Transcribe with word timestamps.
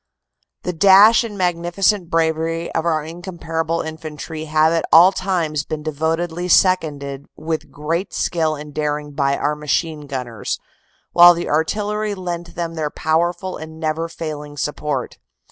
"The 0.63 0.73
dash 0.73 1.23
and 1.23 1.37
magnificent 1.37 2.09
bravery 2.09 2.71
of 2.73 2.87
our 2.87 3.03
incomparable 3.03 3.81
Infantry 3.81 4.45
have 4.45 4.73
at 4.73 4.83
all 4.91 5.11
times 5.11 5.63
been 5.63 5.83
devotedly 5.83 6.47
seconded 6.47 7.27
with 7.35 7.69
great 7.69 8.11
skill 8.11 8.55
and 8.55 8.73
daring 8.73 9.11
by 9.11 9.37
our 9.37 9.55
Machine 9.55 10.07
Gunners, 10.07 10.57
while 11.13 11.35
the 11.35 11.47
Artillery 11.51 12.15
lent 12.15 12.55
them 12.55 12.73
their 12.73 12.89
powerful 12.89 13.57
and 13.57 13.79
never 13.79 14.09
failing 14.09 14.57
support. 14.57 15.19